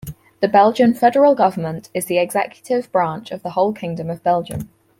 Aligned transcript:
The 0.39 0.47
Belgian 0.47 0.95
Federal 0.95 1.35
Government 1.35 1.91
is 1.93 2.05
the 2.05 2.17
executive 2.17 2.91
branch 2.91 3.29
of 3.29 3.43
the 3.43 3.51
whole 3.51 3.71
Kingdom 3.71 4.09
of 4.09 4.23
Belgium. 4.23 4.67